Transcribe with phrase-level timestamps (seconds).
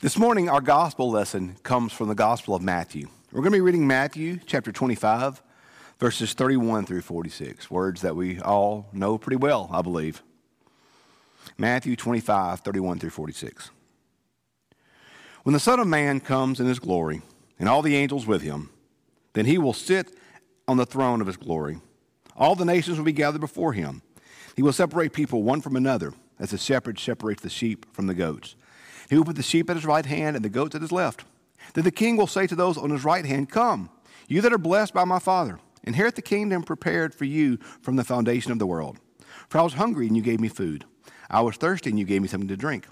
[0.00, 3.08] This morning, our gospel lesson comes from the Gospel of Matthew.
[3.32, 5.40] We're going to be reading Matthew chapter 25,
[5.98, 10.22] verses 31 through 46, words that we all know pretty well, I believe.
[11.56, 13.70] Matthew 25, 31 through 46.
[15.44, 17.22] When the Son of Man comes in his glory,
[17.58, 18.70] and all the angels with him,
[19.32, 20.10] then he will sit
[20.66, 21.78] on the throne of his glory.
[22.36, 24.02] All the nations will be gathered before him.
[24.56, 28.14] He will separate people one from another, as the shepherd separates the sheep from the
[28.14, 28.56] goats.
[29.08, 31.24] He will put the sheep at his right hand and the goats at his left.
[31.74, 33.90] Then the king will say to those on his right hand, Come,
[34.28, 38.04] you that are blessed by my Father, inherit the kingdom prepared for you from the
[38.04, 38.98] foundation of the world.
[39.48, 40.84] For I was hungry, and you gave me food.
[41.30, 42.86] I was thirsty, and you gave me something to drink.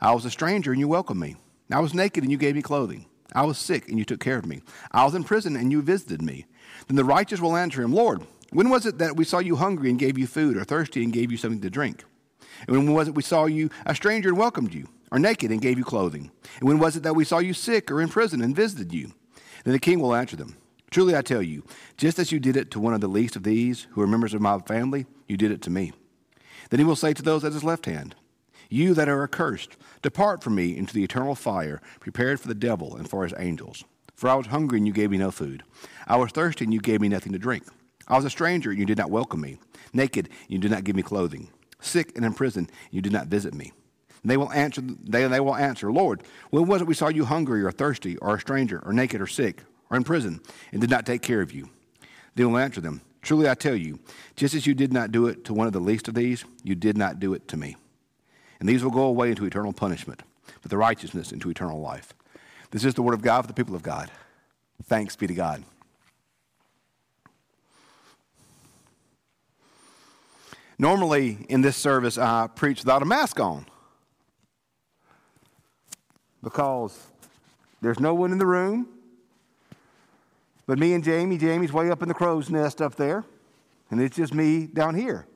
[0.00, 1.36] I was a stranger, and you welcomed me.
[1.70, 3.06] I was naked, and you gave me clothing.
[3.34, 4.62] I was sick, and you took care of me.
[4.90, 6.46] I was in prison, and you visited me.
[6.86, 9.90] Then the righteous will answer him, Lord, when was it that we saw you hungry
[9.90, 12.04] and gave you food, or thirsty and gave you something to drink?
[12.66, 15.60] And when was it we saw you a stranger and welcomed you, or naked and
[15.60, 16.30] gave you clothing?
[16.60, 19.12] And when was it that we saw you sick or in prison and visited you?
[19.64, 20.56] Then the king will answer them,
[20.90, 21.64] Truly I tell you,
[21.96, 24.32] just as you did it to one of the least of these who are members
[24.32, 25.92] of my family, you did it to me.
[26.70, 28.14] Then he will say to those at his left hand,
[28.70, 32.96] You that are accursed, depart from me into the eternal fire, prepared for the devil
[32.96, 33.84] and for his angels.
[34.14, 35.62] For I was hungry, and you gave me no food.
[36.06, 37.64] I was thirsty, and you gave me nothing to drink.
[38.08, 39.58] I was a stranger, and you did not welcome me.
[39.92, 41.50] Naked, and you did not give me clothing.
[41.80, 43.72] Sick and in prison, and you did not visit me.
[44.24, 47.62] They will answer, they, they will answer, Lord, when was it we saw you hungry
[47.62, 50.40] or thirsty or a stranger or naked or sick or in prison
[50.72, 51.68] and did not take care of you?
[52.34, 53.98] They will answer them, Truly I tell you,
[54.36, 56.74] just as you did not do it to one of the least of these, you
[56.74, 57.76] did not do it to me.
[58.60, 60.22] And these will go away into eternal punishment,
[60.62, 62.12] but the righteousness into eternal life.
[62.70, 64.10] This is the word of God for the people of God.
[64.84, 65.64] Thanks be to God.
[70.78, 73.66] Normally, in this service, I preach without a mask on
[76.42, 77.06] because
[77.80, 78.88] there's no one in the room
[80.68, 81.38] but me and Jamie.
[81.38, 83.24] Jamie's way up in the crow's nest up there,
[83.90, 85.26] and it's just me down here.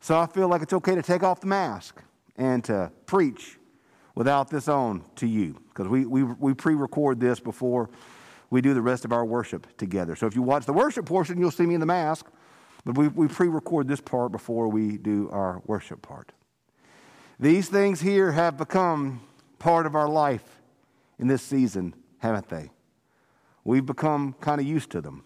[0.00, 2.02] So I feel like it's okay to take off the mask
[2.36, 3.58] and to preach
[4.16, 7.88] without this on to you because we, we, we pre record this before
[8.50, 10.16] we do the rest of our worship together.
[10.16, 12.26] So if you watch the worship portion, you'll see me in the mask,
[12.84, 16.32] but we, we pre record this part before we do our worship part.
[17.38, 19.20] These things here have become
[19.58, 20.60] part of our life
[21.18, 22.70] in this season, haven't they?
[23.64, 25.24] We've become kind of used to them.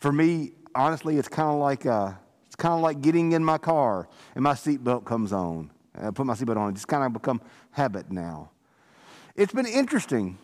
[0.00, 2.12] For me, honestly, it's kind of like uh,
[2.46, 5.70] it's kind of like getting in my car and my seatbelt comes on.
[5.94, 6.72] I put my seatbelt on.
[6.72, 7.40] It's kind of become
[7.72, 8.50] habit now.
[9.34, 10.38] It's been interesting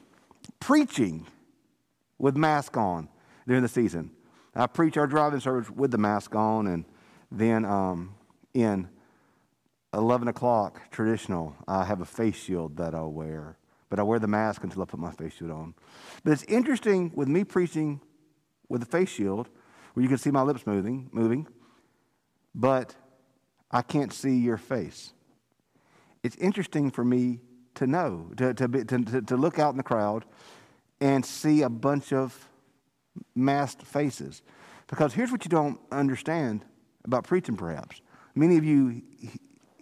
[0.61, 1.27] preaching
[2.19, 3.09] with mask on
[3.47, 4.11] during the season.
[4.55, 6.85] I preach our driving service with the mask on, and
[7.31, 8.15] then um,
[8.53, 8.89] in
[9.95, 13.59] 11 o'clock traditional, I have a face shield that I'll wear,
[13.91, 15.75] but I wear the mask until I put my face shield on.
[16.23, 18.01] But it's interesting with me preaching
[18.69, 19.49] with a face shield,
[19.95, 21.47] where you can see my lips moving, moving,
[22.55, 22.95] but
[23.71, 25.15] I can't see your face
[26.25, 27.39] it's interesting for me
[27.75, 30.25] to know, to, to, be, to, to look out in the crowd
[31.01, 32.49] and see a bunch of
[33.35, 34.43] masked faces.
[34.89, 36.65] Because here's what you don't understand
[37.05, 38.01] about preaching, perhaps.
[38.35, 39.03] Many of you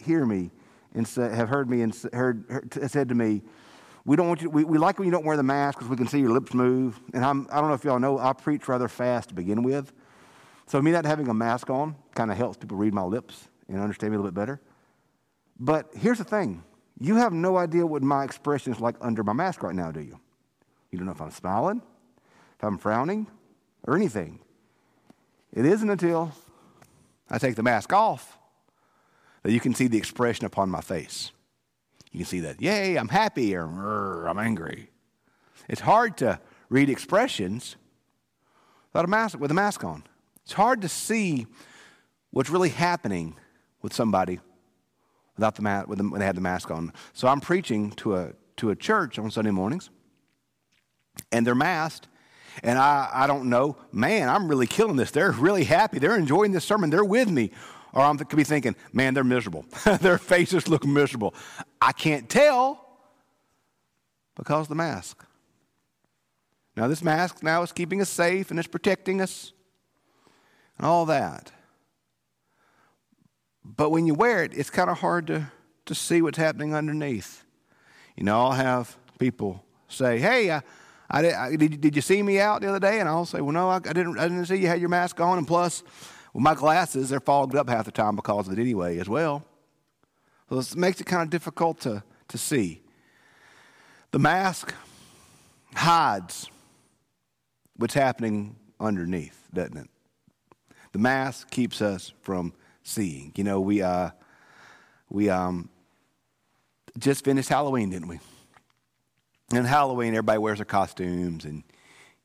[0.03, 0.51] hear me
[0.95, 3.43] and say, have heard me and heard, heard, said to me,
[4.05, 4.51] we don't want you.
[4.51, 6.55] We, we like when you don't wear the mask because we can see your lips
[6.55, 7.01] move.
[7.15, 9.93] And I'm, I don't know if y'all know, I preach rather fast to begin with.
[10.67, 13.81] So me not having a mask on kind of helps people read my lips and
[13.81, 14.61] understand me a little bit better.
[15.59, 16.65] But here's the thing
[16.99, 20.01] you have no idea what my expression is like under my mask right now, do
[20.01, 20.19] you?
[20.91, 21.83] You don't know if I'm smiling,
[22.57, 23.27] if I'm frowning,
[23.85, 24.41] or anything.
[25.53, 26.33] It isn't until
[27.31, 28.39] I take the mask off
[29.43, 31.33] that you can see the expression upon my face.
[32.11, 34.91] You can see that, yay, I'm happy, or I'm angry.
[35.69, 37.77] It's hard to read expressions
[38.93, 40.05] without a mask, with a mask on.
[40.45, 41.47] It's hard to see
[42.31, 43.37] what's really happening
[43.81, 44.41] with somebody
[45.37, 46.93] without the mask, when they had the mask on.
[47.15, 49.91] So I'm preaching to a, to a church on Sunday mornings,
[51.31, 52.09] and they're masked.
[52.63, 55.11] And I, I don't know, man, I'm really killing this.
[55.11, 55.99] They're really happy.
[55.99, 56.91] They're enjoying this sermon.
[56.91, 57.51] They're with me.
[57.93, 59.67] Or I could be thinking, man, they're miserable.
[60.01, 61.35] Their faces look miserable.
[61.81, 62.83] I can't tell
[64.35, 65.25] because the mask.
[66.77, 69.53] Now, this mask now is keeping us safe and it's protecting us
[70.79, 71.53] and all that.
[73.65, 75.53] But when you wear it, it's kind of hard to,
[75.87, 77.45] to see what's happening underneath.
[78.17, 80.63] You know, I'll have people say, Hey, I,
[81.11, 83.01] I, I, did, did you see me out the other day?
[83.01, 85.21] And I'll say, Well, no, I, I, didn't, I didn't see you had your mask
[85.21, 85.39] on.
[85.39, 85.83] And plus,
[86.33, 89.45] with my glasses, they're fogged up half the time because of it anyway, as well.
[90.49, 92.83] So it makes it kind of difficult to, to see.
[94.11, 94.75] The mask
[95.75, 96.51] hides
[97.77, 99.89] what's happening underneath, doesn't it?
[100.93, 102.53] The mask keeps us from
[102.83, 103.33] seeing.
[103.37, 104.11] You know, we uh,
[105.09, 105.71] we um,
[106.99, 108.21] just finished Halloween, didn't we?
[109.55, 111.65] And Halloween, everybody wears their costumes, and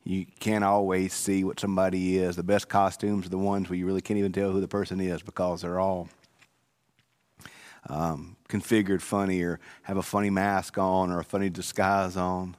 [0.08, 2.38] you can't always see what somebody is.
[2.38, 5.02] The best costumes are the ones where you really can't even tell who the person
[5.02, 6.08] is because they're all
[7.90, 12.56] um, configured funny or have a funny mask on or a funny disguise on.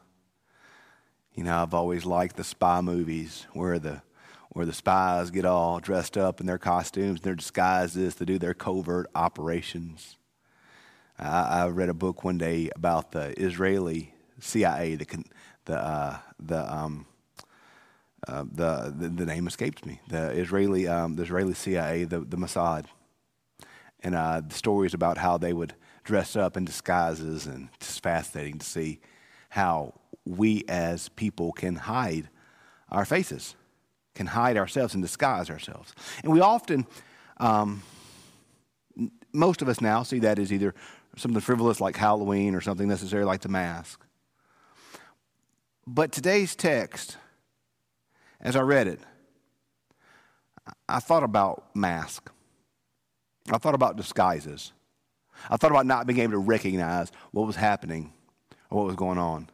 [1.34, 4.02] You know, I've always liked the spy movies where the
[4.50, 8.38] where the spies get all dressed up in their costumes and their disguises to do
[8.38, 10.16] their covert operations.
[11.18, 15.24] I, I read a book one day about the Israeli CIA, the
[15.64, 17.06] the uh, the, um,
[18.26, 20.00] uh, the, the the name escapes me.
[20.08, 22.86] The Israeli um, the Israeli CIA, the the Mossad,
[24.00, 25.74] and uh, the stories about how they would
[26.04, 29.00] dress up in disguises, and it's fascinating to see
[29.50, 29.94] how
[30.24, 32.28] we as people can hide
[32.90, 33.54] our faces,
[34.14, 35.94] can hide ourselves and disguise ourselves.
[36.22, 36.86] And we often,
[37.38, 37.82] um,
[39.32, 40.74] most of us now see that as either
[41.16, 44.04] something frivolous like Halloween or something necessary like the mask.
[45.86, 47.16] But today's text,
[48.40, 49.00] as I read it,
[50.88, 52.30] I thought about mask.
[53.50, 54.72] I thought about disguises.
[55.50, 58.12] I thought about not being able to recognize what was happening
[58.70, 59.48] or what was going on.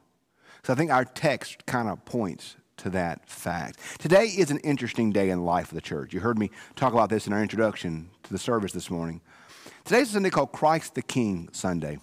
[0.65, 3.79] So I think our text kind of points to that fact.
[3.99, 6.13] Today is an interesting day in the life of the church.
[6.13, 9.21] You heard me talk about this in our introduction to the service this morning.
[9.85, 11.99] Today's a Sunday called Christ the King Sunday.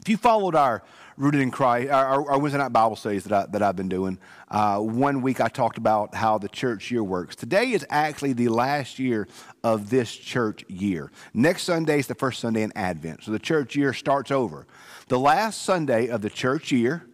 [0.00, 0.82] If you followed our
[1.20, 4.18] Rooted in Christ, our, our Wednesday night Bible studies that, I, that I've been doing,
[4.50, 7.36] uh, one week I talked about how the church year works.
[7.36, 9.28] Today is actually the last year
[9.62, 11.12] of this church year.
[11.34, 13.22] Next Sunday is the first Sunday in Advent.
[13.22, 14.66] So the church year starts over.
[15.08, 17.06] The last Sunday of the church year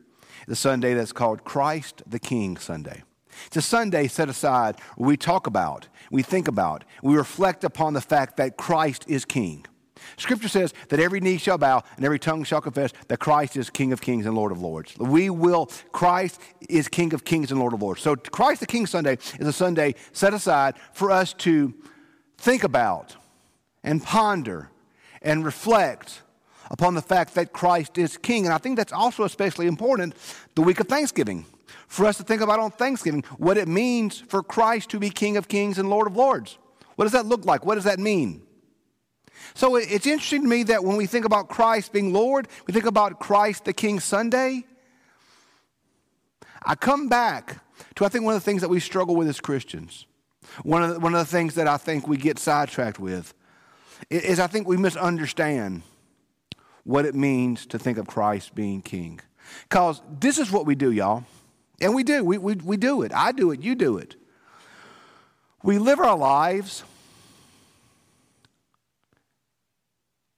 [0.46, 3.02] the Sunday that's called Christ the King Sunday.
[3.46, 7.92] It's a Sunday set aside where we talk about, we think about, we reflect upon
[7.92, 9.66] the fact that Christ is King.
[10.16, 13.70] Scripture says that every knee shall bow and every tongue shall confess that Christ is
[13.70, 14.96] King of kings and Lord of lords.
[14.98, 18.02] We will, Christ is King of kings and Lord of lords.
[18.02, 21.74] So, Christ the King Sunday is a Sunday set aside for us to
[22.38, 23.16] think about
[23.82, 24.70] and ponder
[25.22, 26.22] and reflect
[26.70, 28.44] upon the fact that Christ is king.
[28.44, 30.14] And I think that's also especially important
[30.54, 31.46] the week of Thanksgiving.
[31.88, 35.36] For us to think about on Thanksgiving what it means for Christ to be King
[35.36, 36.58] of Kings and Lord of Lords.
[36.96, 37.64] What does that look like?
[37.64, 38.42] What does that mean?
[39.56, 42.84] So it's interesting to me that when we think about Christ being Lord, we think
[42.84, 44.66] about Christ the King Sunday.
[46.62, 47.64] I come back
[47.94, 50.04] to, I think, one of the things that we struggle with as Christians.
[50.62, 53.32] One of the, one of the things that I think we get sidetracked with
[54.10, 55.80] is I think we misunderstand
[56.84, 59.20] what it means to think of Christ being king.
[59.62, 61.24] Because this is what we do, y'all.
[61.80, 62.22] And we do.
[62.22, 63.12] We, we, we do it.
[63.14, 63.62] I do it.
[63.62, 64.16] You do it.
[65.62, 66.84] We live our lives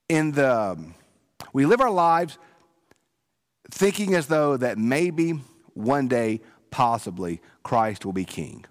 [0.09, 0.95] in the, um,
[1.53, 2.37] we live our lives
[3.71, 5.39] thinking as though that maybe
[5.73, 6.41] one day,
[6.71, 8.65] possibly, Christ will be king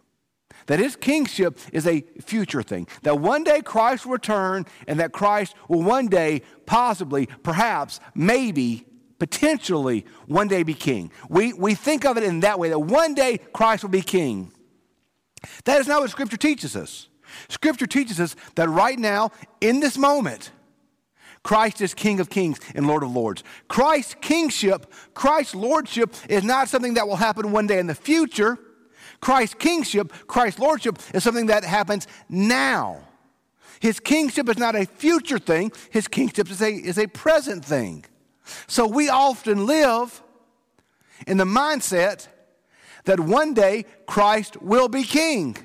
[0.68, 2.86] that his kingship is a future thing.
[3.02, 8.86] That one day Christ will return and that Christ will one day, possibly, perhaps, maybe,
[9.18, 11.10] potentially, one day be king.
[11.28, 14.52] We, we think of it in that way that one day Christ will be king.
[15.64, 17.08] That is not what Scripture teaches us.
[17.48, 19.30] Scripture teaches us that right now,
[19.60, 20.50] in this moment,
[21.42, 23.44] Christ is King of kings and Lord of lords.
[23.68, 28.58] Christ's kingship, Christ's lordship is not something that will happen one day in the future.
[29.20, 33.00] Christ's kingship, Christ's lordship is something that happens now.
[33.80, 38.04] His kingship is not a future thing, his kingship is a, is a present thing.
[38.66, 40.22] So we often live
[41.26, 42.28] in the mindset
[43.04, 45.56] that one day Christ will be king.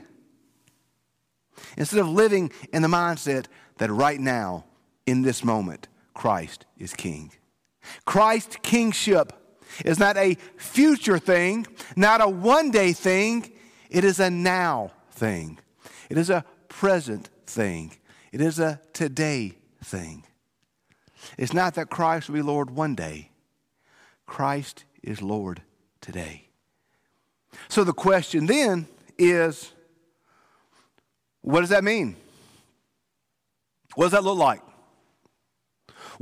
[1.78, 3.46] Instead of living in the mindset
[3.78, 4.66] that right now,
[5.06, 7.32] in this moment, Christ is king.
[8.06, 9.34] Christ's kingship
[9.84, 13.52] is not a future thing, not a one day thing.
[13.90, 15.60] It is a now thing.
[16.10, 17.96] It is a present thing.
[18.32, 20.24] It is a today thing.
[21.38, 23.30] It's not that Christ will be Lord one day,
[24.26, 25.62] Christ is Lord
[26.02, 26.48] today.
[27.70, 29.72] So the question then is
[31.42, 32.16] what does that mean?
[33.96, 34.62] What does that look like?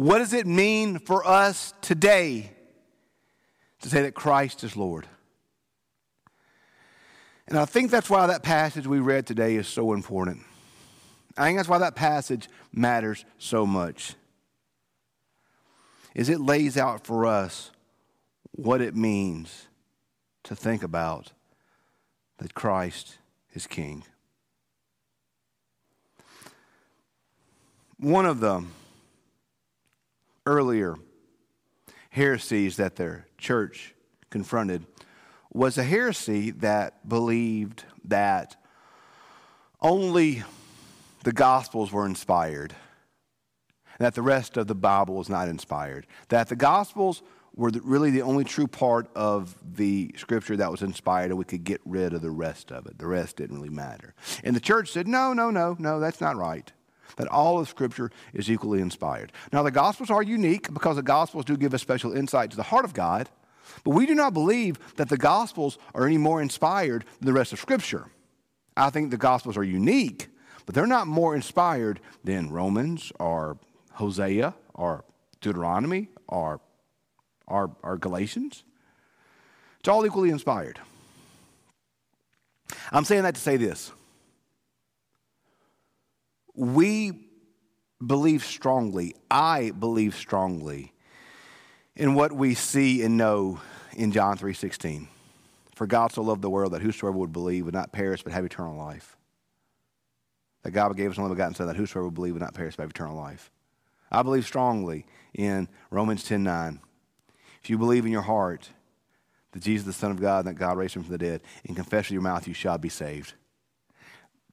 [0.02, 2.50] What does it mean for us today
[3.82, 5.06] to say that Christ is Lord.
[7.48, 10.40] And I think that's why that passage we read today is so important.
[11.38, 14.16] I think that's why that passage matters so much.
[16.16, 17.70] Is it lays out for us
[18.54, 19.68] what it means
[20.46, 21.32] to think about
[22.40, 23.20] that Christ
[23.54, 24.04] is King.
[28.00, 28.66] One of the
[30.46, 30.96] earlier
[32.10, 33.94] heresies that their church
[34.30, 34.86] confronted
[35.54, 38.56] was a heresy that believed that
[39.82, 40.44] only
[41.24, 42.74] the Gospels were inspired,
[44.00, 47.22] that the rest of the Bible was not inspired, that the Gospels
[47.54, 51.64] were really the only true part of the scripture that was inspired, and we could
[51.64, 52.98] get rid of the rest of it.
[52.98, 54.14] The rest didn't really matter.
[54.44, 56.72] And the church said, no, no, no, no, that's not right.
[57.18, 59.32] That all of scripture is equally inspired.
[59.52, 62.64] Now, the Gospels are unique because the Gospels do give a special insight to the
[62.64, 63.30] heart of God,
[63.84, 67.54] but we do not believe that the Gospels are any more inspired than the rest
[67.54, 68.08] of scripture.
[68.76, 70.30] I think the Gospels are unique,
[70.66, 73.58] but they're not more inspired than Romans or
[73.94, 75.04] Hosea or
[75.42, 76.62] Deuteronomy or
[77.48, 78.64] our, our Galatians.
[79.80, 80.80] It's all equally inspired.
[82.92, 83.92] I'm saying that to say this.
[86.54, 87.28] We
[88.06, 90.94] believe strongly, I believe strongly
[91.96, 93.60] in what we see and know
[93.94, 95.08] in John 3:16.
[95.76, 98.46] For God so loved the world that whosoever would believe would not perish but have
[98.46, 99.18] eternal life.
[100.64, 102.84] That God gave us only begotten Son that whosoever would believe would not perish but
[102.84, 103.50] have eternal life.
[104.12, 106.82] I believe strongly in Romans 10:9
[107.64, 108.70] if you believe in your heart
[109.52, 111.42] that Jesus is the Son of God and that God raised him from the dead,
[111.66, 113.34] and confess with your mouth, you shall be saved.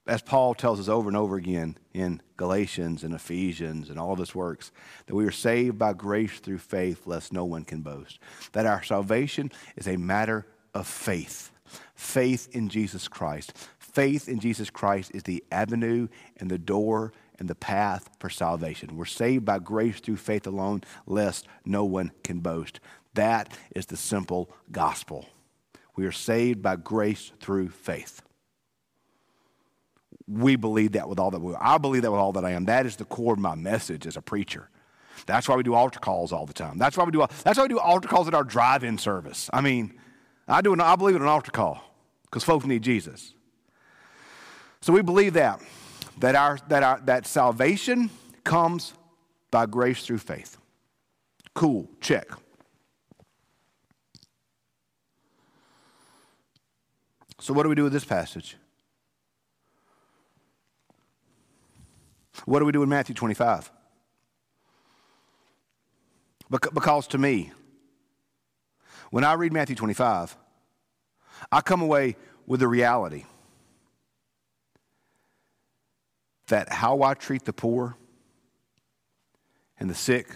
[0.09, 4.19] As Paul tells us over and over again in Galatians and Ephesians and all of
[4.19, 4.73] his works,
[5.07, 8.19] that we are saved by grace through faith, lest no one can boast.
[8.53, 11.53] That our salvation is a matter of faith.
[11.95, 13.53] Faith in Jesus Christ.
[13.79, 18.97] Faith in Jesus Christ is the avenue and the door and the path for salvation.
[18.97, 22.81] We're saved by grace through faith alone, lest no one can boast.
[23.12, 25.27] That is the simple gospel.
[25.97, 28.23] We are saved by grace through faith.
[30.28, 31.62] We believe that with all that we are.
[31.62, 32.66] I believe that with all that I am.
[32.66, 34.68] That is the core of my message as a preacher.
[35.26, 36.78] That's why we do altar calls all the time.
[36.78, 39.50] That's why we do, that's why we do altar calls at our drive in service.
[39.52, 39.99] I mean,
[40.47, 41.82] I, do an, I believe in an altar call
[42.25, 43.35] because folks need Jesus.
[44.80, 45.61] So we believe that,
[46.18, 48.11] that, our, that, our, that salvation
[48.44, 48.94] comes
[49.50, 50.56] by grace through faith.
[51.54, 52.28] Cool, check.
[57.40, 58.56] So, what do we do with this passage?
[62.49, 63.71] What do we do in Matthew 25?
[66.49, 67.52] Because to me,
[69.11, 70.35] when I read Matthew 25,
[71.52, 73.25] I come away with the reality
[76.47, 77.99] that how I treat the poor
[79.78, 80.31] and the sick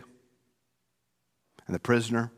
[1.67, 2.31] and the prisoner,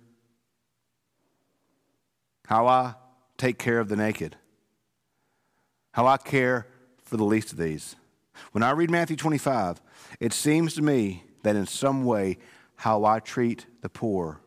[2.47, 2.95] how I
[3.37, 4.37] take care of the naked,
[5.91, 6.69] how I care
[7.03, 7.97] for the least of these.
[8.53, 9.81] When I read Matthew 25,
[10.21, 12.39] it seems to me that in some way,
[12.77, 14.41] how I treat the poor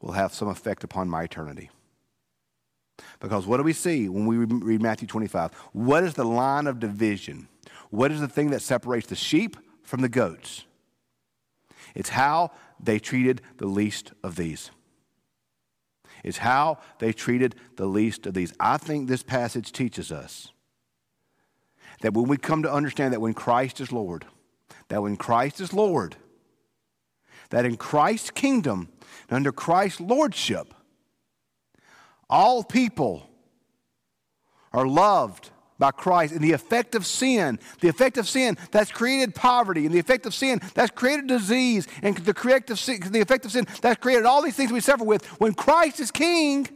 [0.00, 1.70] will have some effect upon my eternity.
[3.20, 5.52] Because what do we see when we read Matthew 25?
[5.72, 7.48] What is the line of division?
[7.90, 10.64] What is the thing that separates the sheep from the goats?
[11.94, 14.70] It's how they treated the least of these
[16.22, 18.52] It's how they treated the least of these.
[18.60, 20.52] I think this passage teaches us
[22.00, 24.26] that when we come to understand that when Christ is Lord,
[24.88, 26.16] that when Christ is Lord,
[27.50, 28.88] that in Christ's kingdom,
[29.30, 30.72] under Christ's lordship,
[32.28, 33.28] all people
[34.72, 39.34] are loved by Christ and the effect of sin, the effect of sin that's created
[39.34, 43.52] poverty, and the effect of sin that's created disease, and the, sin, the effect of
[43.52, 45.24] sin that's created all these things we suffer with.
[45.40, 46.66] When Christ is king,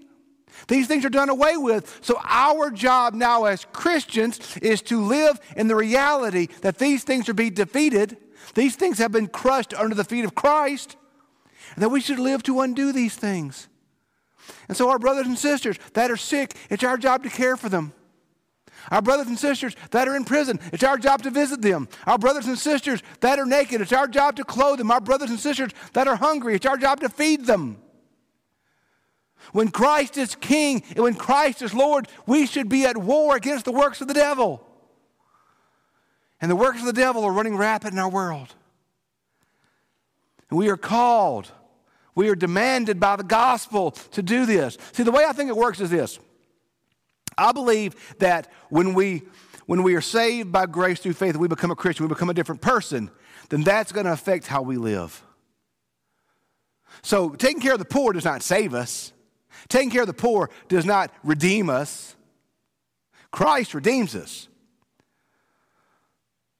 [0.68, 1.98] these things are done away with.
[2.02, 7.28] So, our job now as Christians is to live in the reality that these things
[7.28, 8.16] are being defeated,
[8.54, 10.96] these things have been crushed under the feet of Christ,
[11.74, 13.68] and that we should live to undo these things.
[14.68, 17.68] And so, our brothers and sisters that are sick, it's our job to care for
[17.68, 17.92] them.
[18.90, 21.88] Our brothers and sisters that are in prison, it's our job to visit them.
[22.06, 24.90] Our brothers and sisters that are naked, it's our job to clothe them.
[24.90, 27.78] Our brothers and sisters that are hungry, it's our job to feed them.
[29.52, 33.64] When Christ is king and when Christ is Lord, we should be at war against
[33.64, 34.66] the works of the devil.
[36.40, 38.54] And the works of the devil are running rapid in our world.
[40.48, 41.50] And we are called,
[42.14, 44.76] we are demanded by the gospel to do this.
[44.92, 46.18] See, the way I think it works is this
[47.36, 49.22] I believe that when we
[49.66, 52.34] when we are saved by grace through faith, we become a Christian, we become a
[52.34, 53.08] different person,
[53.50, 55.22] then that's going to affect how we live.
[57.02, 59.12] So, taking care of the poor does not save us.
[59.68, 62.16] Taking care of the poor does not redeem us.
[63.30, 64.48] Christ redeems us.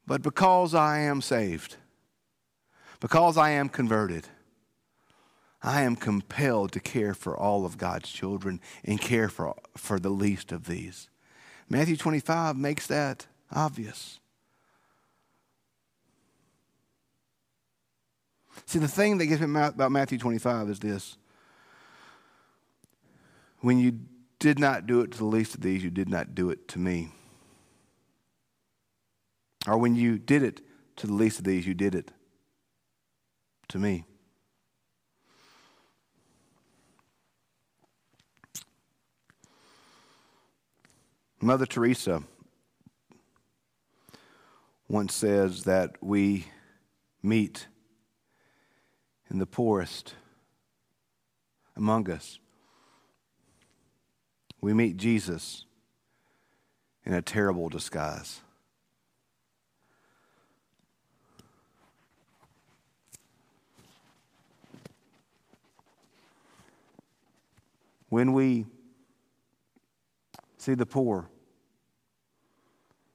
[0.07, 1.76] But because I am saved,
[3.00, 4.26] because I am converted,
[5.62, 10.11] I am compelled to care for all of God's children and care for, for the
[10.11, 11.09] least of these.
[11.69, 14.19] Matthew 25 makes that obvious.
[18.66, 21.16] See, the thing that gets me about Matthew 25 is this.
[23.61, 24.00] When you
[24.38, 26.79] did not do it to the least of these, you did not do it to
[26.79, 27.12] me.
[29.67, 30.62] Or when you did it
[30.97, 32.11] to the least of these, you did it
[33.69, 34.05] to me.
[41.43, 42.23] Mother Teresa
[44.88, 46.47] once says that we
[47.23, 47.67] meet
[49.31, 50.14] in the poorest
[51.76, 52.38] among us.
[54.61, 55.64] We meet Jesus
[57.05, 58.40] in a terrible disguise.
[68.11, 68.67] When we
[70.59, 71.31] see the poor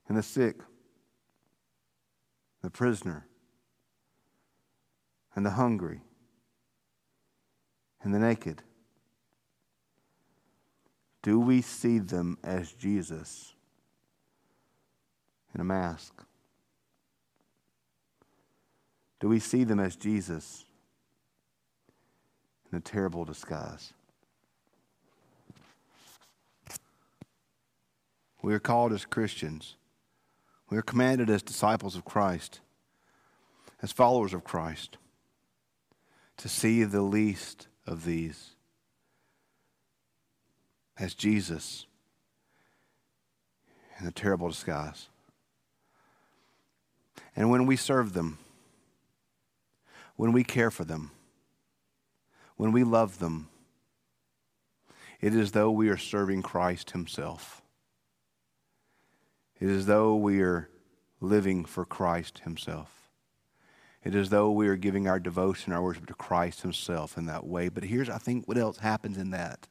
[0.08, 0.56] and the sick,
[2.62, 3.28] the prisoner
[5.36, 6.02] and the hungry
[8.02, 8.64] and the naked,
[11.25, 13.55] do we see them as Jesus
[15.55, 16.13] in a mask?
[19.20, 20.65] Do we see them as Jesus
[22.72, 23.91] in a terrible disguise?
[28.44, 29.77] We are called as Christians.
[30.70, 32.60] We are commanded as disciples of Christ,
[33.82, 35.00] as followers of Christ,
[36.38, 38.55] to see the least of these
[40.98, 41.86] as Jesus
[44.00, 45.10] in a terrible disguise.
[47.36, 48.40] And when we serve them,
[50.16, 51.12] when we care for them,
[52.55, 53.50] when we love them,
[55.20, 57.62] it is as though we are serving Christ Himself.
[59.60, 60.70] It is as though we are
[61.20, 63.10] living for Christ Himself.
[64.03, 67.25] It is as though we are giving our devotion, our worship to Christ Himself in
[67.25, 67.70] that way.
[67.70, 69.68] But here's, I think, what else happens in that.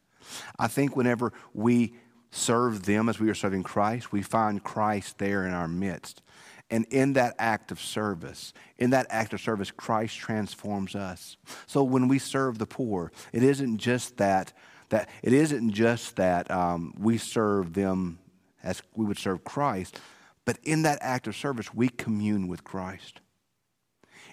[0.59, 1.95] I think whenever we
[2.31, 6.23] serve them as we are serving Christ, we find Christ there in our midst.
[6.71, 11.37] And in that act of service, in that act of service, Christ transforms us.
[11.67, 14.53] So when we serve the poor, it isn't just that,
[14.89, 18.19] that it isn't just that um, we serve them
[18.63, 20.01] as we would serve Christ.
[20.45, 23.21] But in that act of service, we commune with Christ.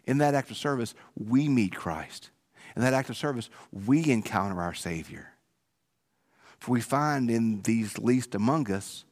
[0.05, 2.31] In that act of service, we meet Christ.
[2.75, 5.30] In that act of service, we encounter our Savior.
[6.61, 9.03] For we find in these least among us,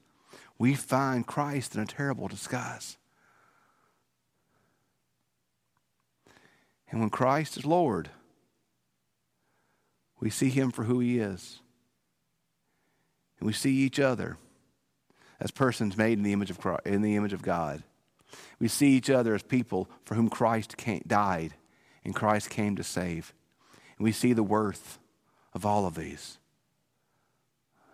[0.60, 2.98] we find Christ in a terrible disguise.
[6.92, 8.12] And when Christ is Lord,
[10.20, 11.60] we see him for who he is.
[13.40, 14.38] And we see each other
[15.40, 17.82] as persons made in the image of Christ, in the image of God.
[18.60, 21.56] We see each other as people for whom Christ came, died
[22.06, 23.34] and Christ came to save.
[23.98, 25.00] And we see the worth
[25.54, 26.38] of all of these,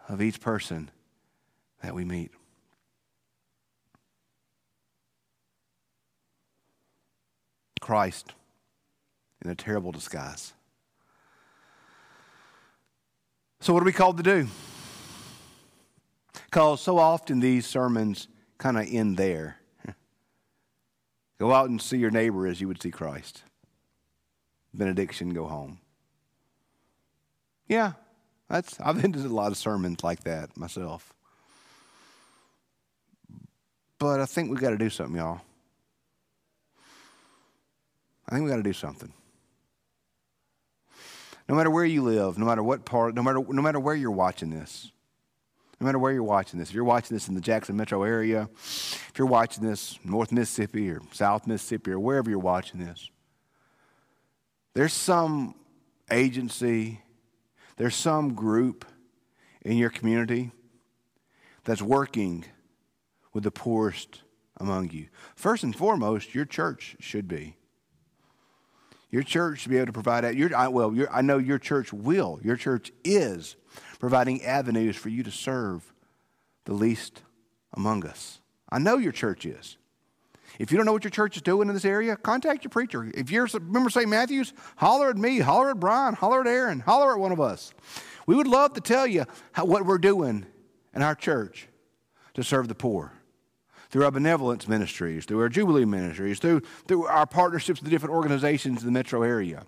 [0.08, 0.90] of each person
[1.82, 2.32] that we meet.
[7.82, 8.34] Christ
[9.44, 10.54] in a terrible disguise.
[13.60, 14.48] So, what are we called to do?
[16.46, 19.58] Because so often these sermons kind of end there.
[21.38, 23.44] Go out and see your neighbor as you would see Christ.
[24.74, 25.80] Benediction, go home.
[27.68, 27.94] Yeah,
[28.50, 31.14] that's I've been to a lot of sermons like that myself.
[33.98, 35.42] But I think we've got to do something, y'all.
[38.28, 39.14] I think we've got to do something.
[41.48, 44.12] No matter where you live, no matter what part, no matter, no matter where you're
[44.12, 44.92] watching this,
[45.80, 46.70] no matter where you're watching this.
[46.70, 50.90] If you're watching this in the Jackson metro area, if you're watching this North Mississippi
[50.90, 53.10] or South Mississippi or wherever you're watching this,
[54.74, 55.56] there's some
[56.12, 57.02] agency,
[57.78, 58.86] there's some group
[59.62, 60.52] in your community
[61.64, 62.46] that's working
[63.34, 64.22] with the poorest
[64.58, 65.08] among you.
[65.36, 67.58] First and foremost, your church should be.
[69.10, 70.36] Your church should be able to provide that.
[70.36, 72.40] Your, I, well, your, I know your church will.
[72.44, 73.56] Your church is
[74.00, 75.94] providing avenues for you to serve
[76.66, 77.22] the least
[77.74, 78.40] among us.
[78.70, 79.78] I know your church is.
[80.60, 83.12] If you don't know what your church is doing in this area, contact your preacher.
[83.14, 84.08] If you're a member of St.
[84.08, 87.74] Matthew's, holler at me, holler at Brian, holler at Aaron, holler at one of us.
[88.28, 90.46] We would love to tell you how, what we're doing
[90.94, 91.68] in our church
[92.34, 93.14] to serve the poor
[93.90, 98.82] through our benevolence ministries, through our Jubilee ministries, through, through our partnerships with different organizations
[98.82, 99.66] in the metro area.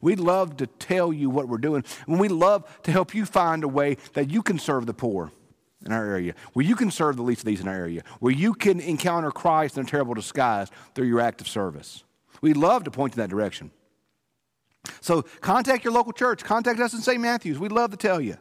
[0.00, 3.62] We'd love to tell you what we're doing, and we'd love to help you find
[3.62, 5.30] a way that you can serve the poor
[5.84, 8.32] in our area, where you can serve the least of these in our area, where
[8.32, 12.04] you can encounter Christ in a terrible disguise through your act of service.
[12.40, 13.70] We'd love to point in that direction.
[15.00, 17.20] So contact your local church, contact us in St.
[17.20, 17.58] Matthew's.
[17.58, 18.36] We'd love to tell you.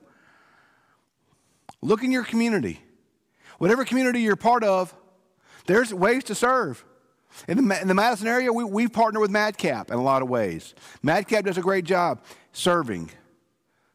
[1.81, 2.81] Look in your community.
[3.57, 4.93] Whatever community you're part of,
[5.67, 6.83] there's ways to serve.
[7.47, 10.29] In the, in the Madison area, we, we partner with Madcap in a lot of
[10.29, 10.75] ways.
[11.01, 13.09] Madcap does a great job serving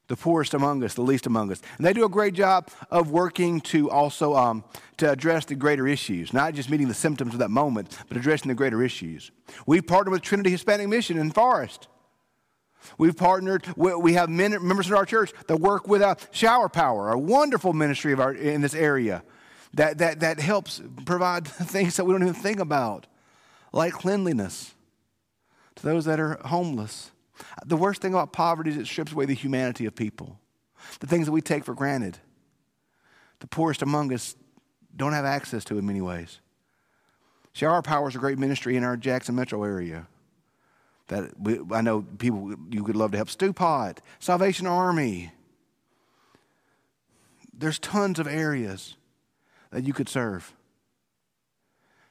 [0.09, 1.61] the poorest among us, the least among us.
[1.79, 4.65] And they do a great job of working to also um,
[4.99, 8.49] to address the greater issues, not just meeting the symptoms of that moment, but addressing
[8.49, 9.31] the greater issues.
[9.67, 11.89] We've partnered with Trinity Hispanic Mission in Forest.
[12.99, 17.11] We've partnered, we have men, members of our church that work with a Shower Power,
[17.11, 19.25] a wonderful ministry of our, in this area
[19.75, 23.07] that, that, that helps provide things that we don't even think about,
[23.73, 24.75] like cleanliness
[25.77, 27.11] to those that are homeless.
[27.65, 30.39] The worst thing about poverty is it strips away the humanity of people,
[31.01, 32.19] the things that we take for granted.
[33.41, 34.35] The poorest among us
[34.95, 36.41] don't have access to in many ways.
[37.53, 40.07] Shower Power is a great ministry in our Jackson metro area
[41.09, 43.31] that we, I know people you would love to help.
[43.31, 45.33] Stew Pot, Salvation Army.
[47.57, 48.97] There's tons of areas
[49.71, 50.55] that you could serve.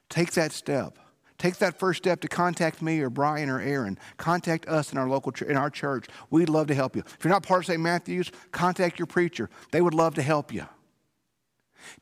[0.10, 0.98] Take that step.
[1.38, 4.00] Take that first step to contact me or Brian or Aaron.
[4.18, 6.08] Contact us in our local ch- in our church.
[6.30, 7.04] We'd love to help you.
[7.06, 7.82] If you're not part of St.
[7.82, 9.50] Matthew's, contact your preacher.
[9.72, 10.66] They would love to help you.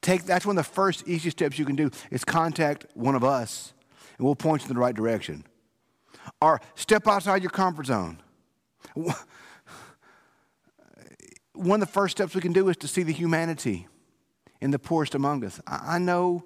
[0.01, 3.23] Take that's one of the first easy steps you can do is contact one of
[3.23, 3.73] us,
[4.17, 5.45] and we'll point you in the right direction.
[6.41, 8.21] Or step outside your comfort zone.
[11.53, 13.87] One of the first steps we can do is to see the humanity
[14.59, 15.61] in the poorest among us.
[15.67, 16.45] I, know,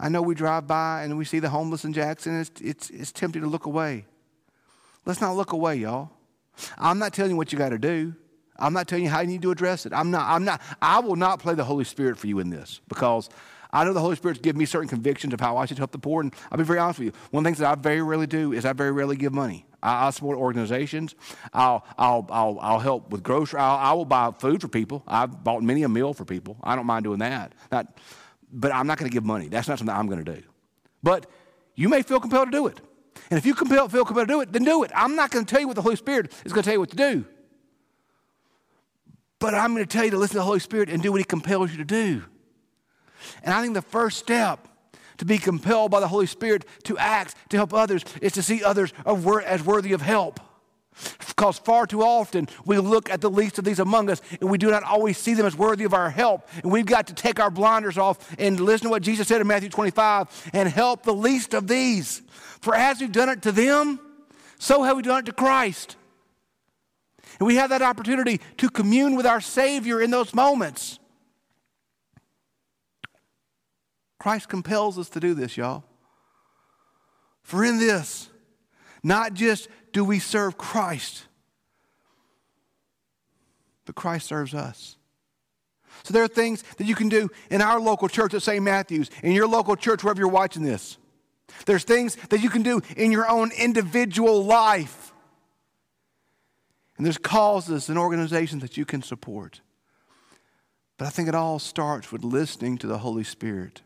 [0.00, 2.40] I know we drive by and we see the homeless in Jackson.
[2.40, 4.06] It's, it's, it's tempting to look away.
[5.04, 6.10] Let's not look away, y'all.
[6.78, 8.14] I'm not telling you what you got to do.
[8.58, 9.92] I'm not telling you how you need to address it.
[9.92, 12.80] I'm not, I'm not, I will not play the Holy Spirit for you in this
[12.88, 13.28] because
[13.72, 15.98] I know the Holy Spirit's given me certain convictions of how I should help the
[15.98, 16.22] poor.
[16.22, 17.12] And I'll be very honest with you.
[17.30, 19.66] One of the things that I very rarely do is I very rarely give money.
[19.82, 21.14] I, support organizations.
[21.54, 23.60] I'll, I'll, I'll, I'll help with grocery.
[23.60, 25.02] I'll, I will buy food for people.
[25.06, 26.58] I've bought many a meal for people.
[26.62, 27.54] I don't mind doing that.
[27.72, 27.86] Not,
[28.52, 29.48] but I'm not going to give money.
[29.48, 30.42] That's not something I'm going to do.
[31.02, 31.26] But
[31.74, 32.80] you may feel compelled to do it.
[33.30, 34.90] And if you compel, feel compelled to do it, then do it.
[34.94, 36.80] I'm not going to tell you what the Holy Spirit is going to tell you
[36.80, 37.24] what to do.
[39.38, 41.18] But I'm going to tell you to listen to the Holy Spirit and do what
[41.18, 42.22] He compels you to do.
[43.42, 44.66] And I think the first step
[45.18, 48.64] to be compelled by the Holy Spirit to act to help others is to see
[48.64, 50.40] others as worthy of help.
[51.28, 54.58] Because far too often we look at the least of these among us and we
[54.58, 56.48] do not always see them as worthy of our help.
[56.62, 59.46] And we've got to take our blinders off and listen to what Jesus said in
[59.46, 62.22] Matthew 25 and help the least of these.
[62.60, 64.00] For as we've done it to them,
[64.58, 65.96] so have we done it to Christ.
[67.38, 70.98] And we have that opportunity to commune with our Savior in those moments.
[74.18, 75.84] Christ compels us to do this, y'all.
[77.42, 78.28] For in this,
[79.02, 81.26] not just do we serve Christ,
[83.84, 84.96] but Christ serves us.
[86.02, 88.62] So there are things that you can do in our local church at St.
[88.62, 90.96] Matthew's, in your local church, wherever you're watching this.
[91.66, 95.12] There's things that you can do in your own individual life.
[96.96, 99.60] And there's causes and organizations that you can support.
[100.96, 103.82] But I think it all starts with listening to the Holy Spirit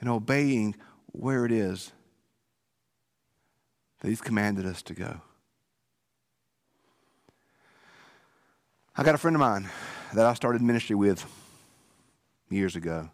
[0.00, 0.76] and obeying
[1.12, 1.92] where it is
[4.00, 5.20] that He's commanded us to go.
[8.96, 9.68] I got a friend of mine
[10.14, 11.24] that I started ministry with
[12.48, 13.10] years ago.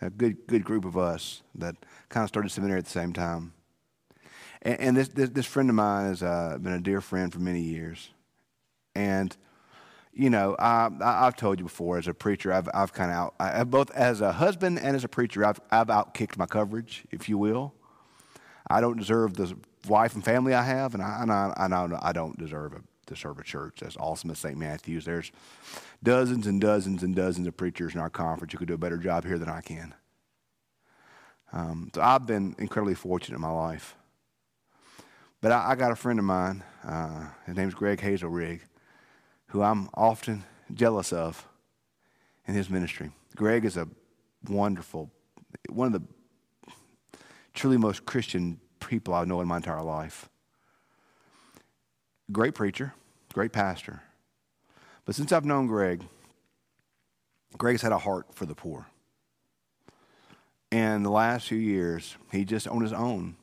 [0.00, 1.76] A good, good group of us that
[2.08, 3.52] kind of started seminary at the same time.
[4.62, 7.38] And, and this, this, this, friend of mine has uh, been a dear friend for
[7.38, 8.10] many years.
[8.94, 9.36] And
[10.12, 13.16] you know, I, I, have told you before, as a preacher, I've, I've kind of
[13.16, 17.04] out, I, both as a husband and as a preacher, I've, I've outkicked my coverage,
[17.10, 17.74] if you will.
[18.70, 19.54] I don't deserve the
[19.88, 23.16] wife and family I have, and I, and I, don't, I don't deserve a, to
[23.16, 24.56] serve a church as awesome as St.
[24.56, 25.04] Matthew's.
[25.04, 25.32] There's
[26.02, 28.98] dozens and dozens and dozens of preachers in our conference who could do a better
[28.98, 29.94] job here than I can.
[31.52, 33.96] Um, so I've been incredibly fortunate in my life.
[35.40, 36.62] But I, I got a friend of mine.
[36.86, 38.60] Uh, his name's Greg Hazelrig
[39.50, 41.46] who I'm often jealous of
[42.46, 43.10] in his ministry.
[43.36, 43.88] Greg is a
[44.48, 45.10] wonderful,
[45.68, 46.02] one of the
[47.54, 50.28] truly most Christian people I know in my entire life.
[52.32, 52.94] Great preacher,
[53.32, 54.02] great pastor.
[55.04, 56.04] But since I've known Greg,
[57.58, 58.86] Greg's had a heart for the poor.
[60.72, 63.36] And the last few years, he just on his own,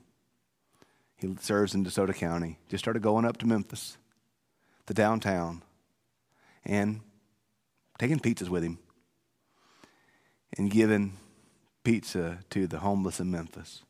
[1.18, 3.98] he serves in DeSoto County, just started going up to Memphis,
[4.86, 5.62] the downtown,
[6.66, 7.02] and
[7.98, 8.78] taking pizzas with him
[10.58, 11.14] and giving
[11.84, 13.84] pizza to the homeless in Memphis.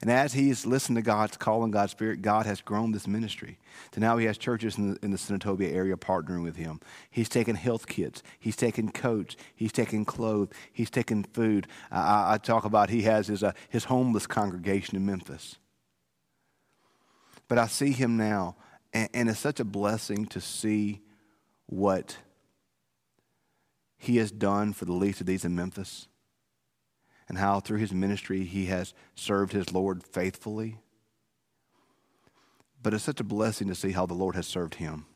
[0.00, 3.58] And as he's listened to God's call and God's Spirit, God has grown this ministry.
[3.92, 6.80] To now he has churches in the, in the Senatobia area partnering with him.
[7.10, 8.22] He's taken health kits.
[8.38, 9.36] He's taken coats.
[9.54, 10.48] He's taken clothes.
[10.72, 11.66] He's taken food.
[11.90, 15.56] I, I talk about he has his, uh, his homeless congregation in Memphis.
[17.46, 18.56] But I see him now,
[18.94, 21.02] and, and it's such a blessing to see
[21.66, 22.16] what
[23.98, 26.08] he has done for the least of these in Memphis
[27.30, 30.78] and how through his ministry he has served his Lord faithfully.
[32.82, 35.06] But it's such a blessing to see how the Lord has served him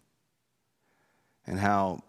[1.45, 2.05] and how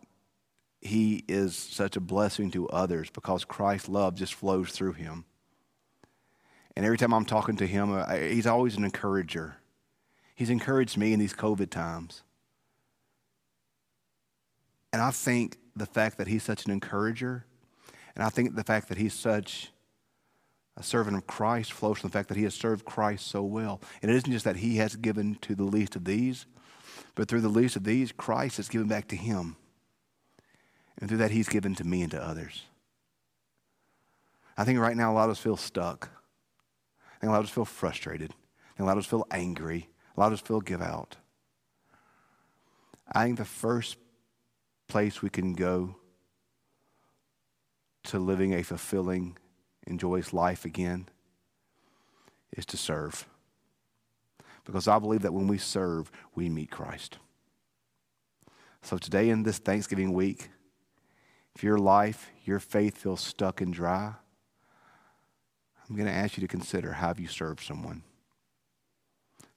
[0.80, 5.26] he is such a blessing to others because Christ's love just flows through him.
[6.76, 9.56] And every time I'm talking to him, he's always an encourager.
[10.36, 12.22] He's encouraged me in these COVID times.
[14.94, 17.48] And I think the fact that he's such an encourager,
[18.14, 19.72] and I think the fact that he's such
[20.78, 23.82] a servant of Christ flows from the fact that he has served Christ so well.
[24.02, 26.46] And it isn't just that he has given to the least of these,
[27.16, 29.56] but through the least of these, Christ has given back to him.
[31.00, 32.64] And through that, he's given to me and to others.
[34.58, 36.10] I think right now a lot of us feel stuck.
[37.16, 38.32] I think a lot of us feel frustrated.
[38.32, 39.90] I think a lot of us feel angry.
[40.16, 41.18] A lot of us feel give out.
[43.12, 43.98] I think the first
[44.88, 45.96] place we can go
[48.06, 49.38] to living a fulfilling
[49.86, 51.08] and joyous life again
[52.52, 53.28] is to serve.
[54.64, 57.20] Because I believe that when we serve, we meet Christ.
[58.82, 60.50] So today, in this Thanksgiving week,
[61.56, 64.14] if your life, your faith feels stuck and dry,
[65.88, 68.04] I'm going to ask you to consider how have you served someone?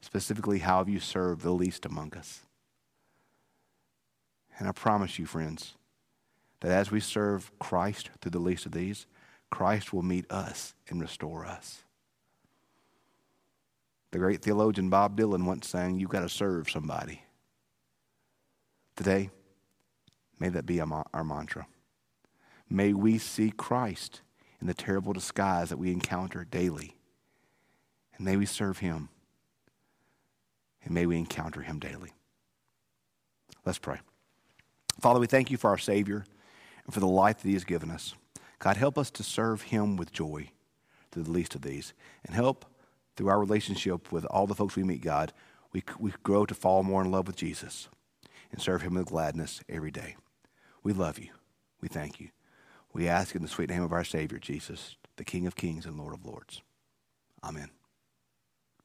[0.01, 2.41] Specifically, how have you served the least among us?
[4.59, 5.75] And I promise you, friends,
[6.61, 9.07] that as we serve Christ through the least of these,
[9.51, 11.83] Christ will meet us and restore us.
[14.11, 17.23] The great theologian Bob Dylan once sang, You've got to serve somebody.
[18.97, 19.31] Today,
[20.39, 21.67] may that be our mantra.
[22.69, 24.23] May we see Christ
[24.61, 26.97] in the terrible disguise that we encounter daily.
[28.17, 29.09] And may we serve him.
[30.85, 32.13] And may we encounter him daily.
[33.65, 34.01] Let's pray.
[35.01, 36.25] Father, we thank you for our Savior
[36.85, 38.15] and for the life that He has given us.
[38.59, 40.51] God, help us to serve Him with joy
[41.11, 41.93] through the least of these.
[42.25, 42.65] And help
[43.17, 45.33] through our relationship with all the folks we meet, God,
[45.73, 47.89] we, we grow to fall more in love with Jesus
[48.51, 50.17] and serve Him with gladness every day.
[50.83, 51.31] We love you.
[51.81, 52.29] We thank you.
[52.93, 55.99] We ask in the sweet name of our Savior, Jesus, the King of kings and
[55.99, 56.63] Lord of lords.
[57.45, 57.71] Amen.